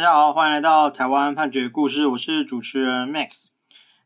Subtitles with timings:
[0.00, 3.50] 大家好，欢迎来到台湾判决故事，我是主持人 Max。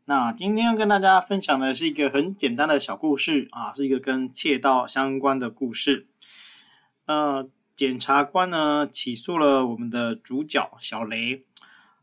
[0.06, 6.08] 那今天要跟大家分享的是一个很简单的小故事啊，是一个跟窃盗相关的故事。
[7.06, 11.44] 呃，检察官呢起诉了我们的主角小雷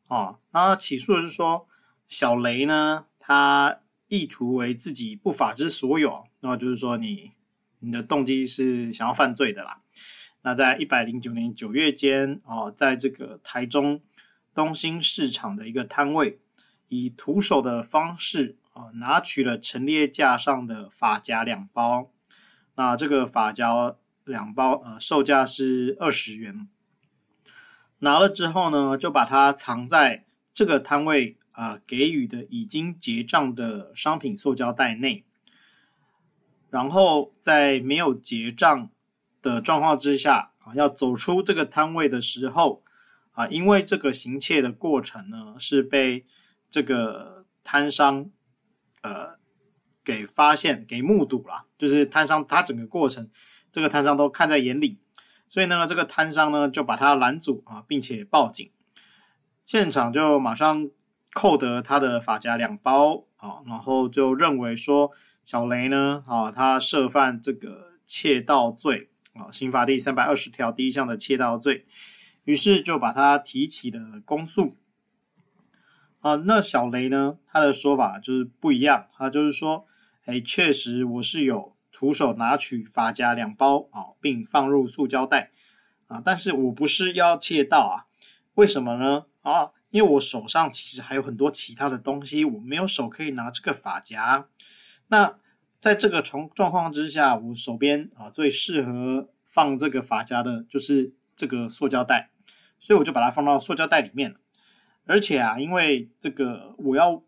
[0.07, 1.67] 啊，那起诉的是说
[2.07, 7.33] 小雷呢，他意图为自己不法之所有，那就是说你
[7.79, 9.81] 你的动机是想要犯罪的啦。
[10.43, 14.01] 那在一百零九年九月间，哦，在这个台中
[14.53, 16.39] 东兴市场的一个摊位，
[16.87, 22.09] 以徒手的方式啊，拿取了陈列架上的发夹两包。
[22.75, 26.67] 那这个发夹两包，呃，售价是二十元。
[27.99, 35.23] 拿了之后呢，就把它藏在这个摊位啊给予的已经结账的商品塑胶袋内，
[36.71, 38.89] 然后在没有结账
[39.41, 42.83] 的状况之下啊，要走出这个摊位的时候
[43.31, 46.25] 啊，因为这个行窃的过程呢，是被
[46.69, 48.29] 这个摊商
[49.01, 49.39] 呃
[50.03, 53.29] 给发现、给目睹了，就是摊商他整个过程，
[53.71, 54.99] 这个摊商都看在眼里，
[55.47, 58.69] 所以呢，这个摊商呢就把他拦阻啊，并且报警，
[59.65, 60.89] 现场就马上
[61.33, 65.11] 扣得他的发夹两包啊，然后就认为说
[65.43, 69.10] 小雷呢啊，他涉犯这个窃盗罪。
[69.33, 71.85] 啊，刑法第三百二十条第一项的窃盗罪，
[72.43, 74.75] 于是就把他提起了公诉。
[76.19, 79.87] 啊，那小雷呢，他的说法就是不一样，他就是说，
[80.25, 85.49] 哎，确实我是有徒手拿取发夹两包啊，并放入塑胶袋
[86.07, 88.05] 啊，但是我不是要窃盗啊，
[88.55, 89.25] 为什么呢？
[89.41, 94.47] 啊，因为我手上其实还有很多其他的东西，我没有手可以拿这个发夹，
[95.07, 95.37] 那。
[95.81, 102.29] 在这个状状况之下，我手边啊最适合放这个发夹的就是这个塑胶袋，
[102.79, 104.35] 所以我就把它放到塑胶袋里面。
[105.05, 107.23] 而且啊，因为这个我要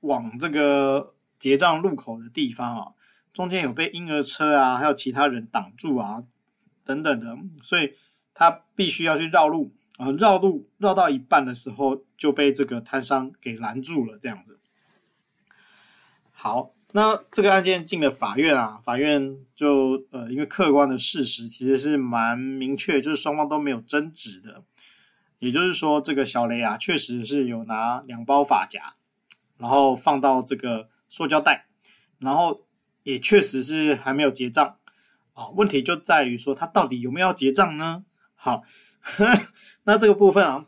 [0.00, 2.92] 往这个结账入口的地方啊，
[3.32, 6.22] 中间有被婴儿车啊，还有其他人挡住啊，
[6.84, 7.94] 等等的，所以
[8.34, 14.60] 他必须要去绕路啊，绕路绕到一半的时候就被这个摊商给拦住了，这样子。
[16.30, 16.75] 好。
[16.96, 24.62] 那这个案件进了法院啊，法院就呃，因为客观的事实其实是蛮明确，就是双方都没有争执的，
[25.38, 28.94] 也就是说，这个小雷啊，确实是有拿两包发夹，
[29.58, 31.66] 然后放到这个塑胶袋，
[32.18, 32.62] 然后
[33.02, 34.78] 也确实是还没有结账
[35.34, 35.48] 啊。
[35.48, 38.06] 问题就在于说，他到底有没有结账呢？
[38.34, 38.62] 好，
[39.84, 40.64] 那这个部分啊，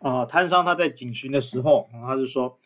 [0.00, 2.58] 呃，摊商他在警询的时候，他是说，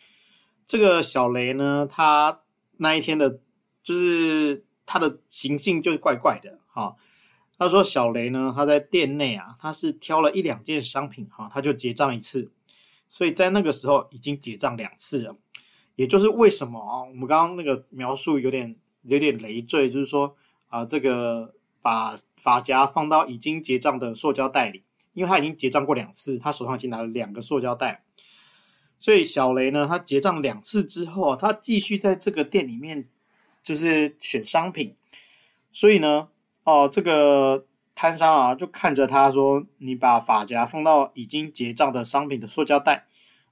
[0.66, 2.38] 这个小雷呢，他。
[2.82, 3.38] 那一天的，
[3.84, 6.96] 就是他的行径就是怪怪的哈。
[7.56, 12.50] 他说小雷呢，他在店内啊，他是挑了一两件商品哈，他就结账一次，
[13.08, 15.36] 所以在那个时候已经结账两次了。
[15.94, 20.34] 也就是为什么啊，我们刚刚那个描述有点有点累赘，就是说
[20.68, 24.82] 啊，这个把发夹放到已经结账的塑胶袋里，
[25.12, 28.02] 因为他已经结账过两次，他手上已经拿了两个塑胶袋。
[29.02, 33.08] 所以小雷呢，他结账两次之后啊，他继续在这个店里面
[33.60, 34.94] 就是选商品。
[35.72, 36.28] 所以呢，
[36.62, 43.08] 哦，这个摊商啊，就看着他说：“你把发夹放到已经结账的商品的塑胶袋，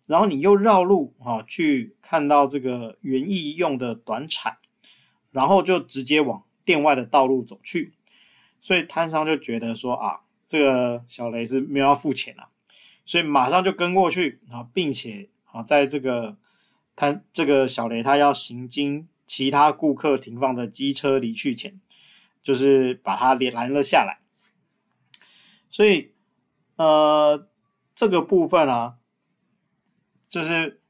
[0.07, 4.57] 然后你又绕路啊去看到这个园艺用的短铲，
[5.33, 7.95] 然后就直接往店外的道路走去。”
[8.63, 12.47] 所以摊商就觉得说：“啊，这个小雷是没有要付钱啊，
[13.05, 16.37] 所以马上就跟过去啊，并且。”好，在这个
[16.95, 21.81] 他这个小雷，他要行经其他顾客停放的机车离去前，
[22.41, 24.21] 就是把他拦了下来。
[25.69, 26.13] 所以，
[26.77, 27.49] 呃，
[27.97, 28.95] 这个部分啊，
[30.29, 30.81] 就是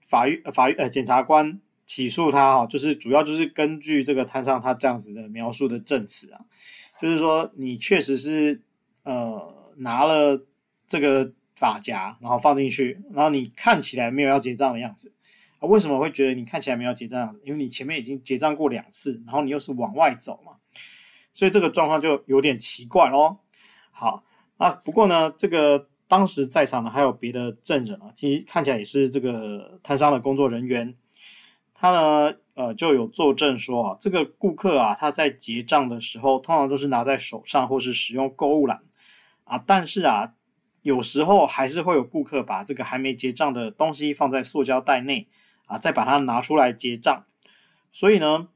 [0.00, 6.40] 法院法院呃检察官起诉他哈，就是主要就是根据这个摊上他这样子的描述的证词啊，
[6.98, 8.62] 就是说你确实是
[9.02, 10.46] 呃拿了
[10.88, 11.34] 这个。
[11.56, 15.10] 发夹，然后放进去，然后你看起来没有要结账的样子
[15.58, 15.66] 啊？
[15.66, 17.34] 为什么会觉得你看起来没有结账？
[17.42, 20.52] 因为你前面已经结账过两次，然后你又是往外走嘛，
[21.32, 23.40] 所以这个状况就有点奇怪咯。
[23.90, 24.22] 好
[24.58, 30.94] 啊，不过呢，这个当时在场的还有别的证人啊，其实看起来也是这个摊商的工作人员，
[31.72, 38.82] 他呢，呃，就有作证说啊，这个顾客啊，他在结账的时候，通常都是拿在手上或是使用购物篮
[39.44, 40.34] 啊，但是啊。
[40.86, 45.26] 有时候还是会有顾客把这个还没结账的东西放在塑胶袋内
[45.64, 47.24] 啊，再把它拿出来结账。
[47.90, 48.46] 所以呢，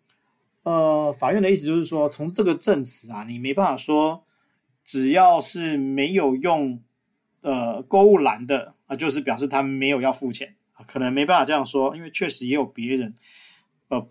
[0.62, 4.22] 呃，法院的意思就是说，从这个证词啊，你没办法说，
[4.84, 6.80] 只要是没有用
[7.40, 13.12] 呃购物篮的啊，就是表示他没有要付钱啊，可能没办法这样说，因为确实也有别人
[13.88, 14.06] 呃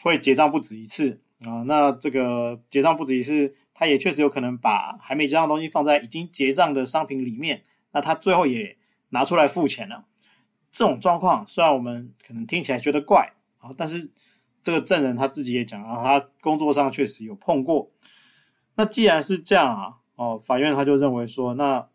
[0.00, 1.62] 会结账不止一次啊。
[1.68, 7.62] 那这个结账不止一次，他也确实有可能把还没结账的东西放在已经结账的商品里面，
[7.92, 8.76] 那他最后也
[9.08, 10.04] 拿出来付钱了。
[10.70, 14.10] 这种状况虽然我们可能听起来觉得怪啊，但是
[14.62, 17.90] 这个证人他自己也讲啊，他工作上确实有碰过。
[18.74, 21.88] 那既然是这样啊，哦，法院他就认为说，那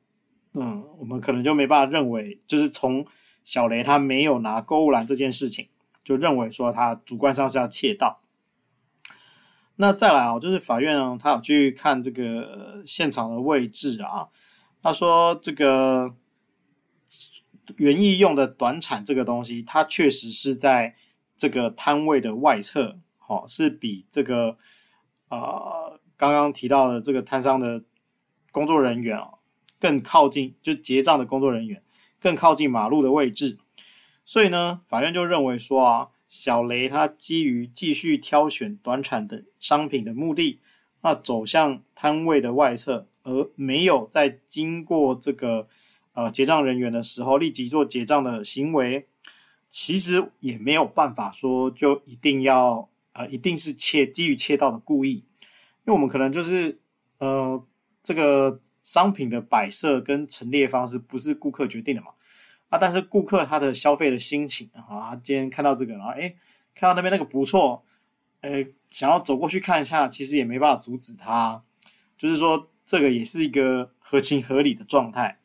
[0.56, 3.06] 嗯，我们可能就没办法认为，就是从
[3.44, 5.68] 小雷他没有拿购物篮这件事情，
[6.04, 8.22] 就认为说他主观上是要窃盗。
[9.78, 14.28] 那再来啊，就是法院啊，他有去看这个现场的位置啊，
[14.82, 16.16] 他说这个。
[17.78, 20.94] 园艺用的短铲这个东西，它确实是在
[21.36, 24.56] 这个摊位的外侧，好、是比这个
[25.30, 27.84] 呃刚刚提到的这个摊商的
[28.52, 29.30] 工作人员啊
[29.80, 31.82] 更靠近，就结账的工作人员
[32.20, 33.58] 更靠近马路的位置。
[34.24, 40.60] 所以呢，法院就认为说啊，小雷他基于继续挑选短产的商品的目的，
[41.02, 45.68] 那走向摊位的外侧，而没有在经过这个。
[46.18, 49.06] 呃，结账人员的时候立即做结账的行为，
[49.68, 55.26] 其实也没有办法说就一定要呃，一定是切基于切到的故意，
[55.84, 56.80] 因为我们可能就是
[57.18, 57.62] 呃，
[58.02, 62.08] 这个商品的摆设跟陈列方式不是顾客决定的嘛
[62.78, 66.36] 但是顾客他的消费的心情啊，今天看到这个，然后诶，
[66.74, 67.84] 看到那边那个不错，
[68.42, 71.64] 诶，想要走过去看一下，其实也没办法阻止他，
[72.18, 75.38] 就是说这个也是一个合情合理的状态。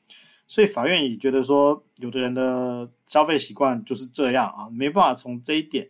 [0.47, 5.89] 所以法院也觉得说，有的人的消费习惯就是这样啊，没办法从这一点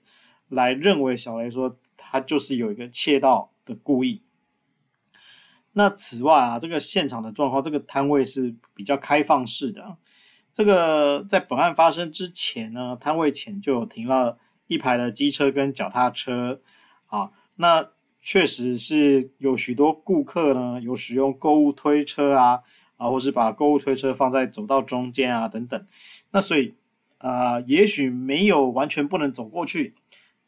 [0.48, 4.22] 来认为小雷说他就是有一个窃盗的故意。
[5.72, 9.96] 那此外啊，这个现场的状况，这个摊位是比较开放式的。
[10.52, 16.60] 这个在本案发生之前呢，摊位前就有停了一排的机车跟脚踏车
[17.06, 22.60] 啊，那确实是有许多顾客呢，有使用购物推车啊。
[23.00, 25.86] 啊，或是把购物推车放在走道中间啊，等等。
[26.32, 26.74] 那所以，
[27.16, 29.94] 啊、也许没有完全不能走过去，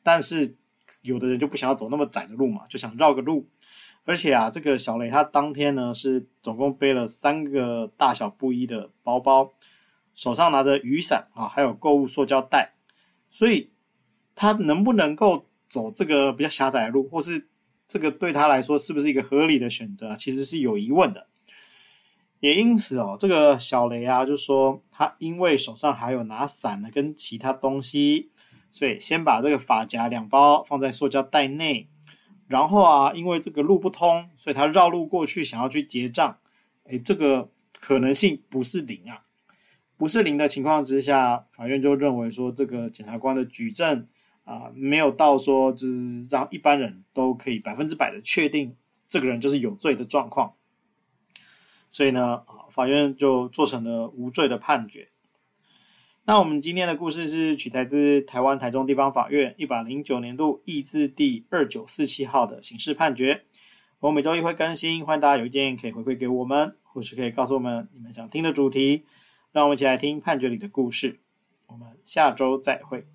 [0.03, 0.55] 但是
[1.01, 3.49] 有的人就不想要走那么窄的路嘛，就想绕个路。
[4.05, 9.51] 而且啊，这个小雷他当天呢是总共背了三个大小不一的包包，
[10.15, 12.75] 手上拿着雨伞啊，还有购物塑胶袋，
[13.31, 13.71] 所以
[14.35, 17.49] 他能不能够走这个比较狭窄的路，或是
[17.89, 21.27] 这个对他来说是不是一个合理的选择，其实是有疑问的。
[22.41, 28.31] 也因此哦，这个小雷啊，就说他因为手上还有拿伞呢，跟其他东西，
[28.71, 31.89] 所以先把这个发夹两包放在塑胶袋内，
[32.49, 36.37] 然后啊，因为这个路不通，所以他绕路过去，想要去结账。
[36.87, 37.49] 诶，这个
[37.79, 39.23] 可能性不是零啊，
[40.03, 44.05] 不是零的情况之下，法院就认为说，这个检察官的举证
[44.43, 48.75] 啊，没有到说就是让一般人都可以百分之百的确定
[49.07, 50.55] 这个人就是有罪的状况。
[51.89, 55.11] 所以呢，法院就做成了无罪的判决。
[56.25, 63.45] 那我们今天的故事是取材自台湾台中地方法院一百零九年度易字第二九四七号的刑事判决。
[64.01, 69.05] 我每周一会更新，欢迎大家有意见可以回馈给我们，或是可以告诉我们你们想听的主题，
[69.53, 71.21] 让我们一起来听判决里的故事。
[71.69, 73.07] 我们下周再会。